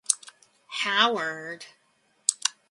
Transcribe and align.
Howard. 0.81 1.65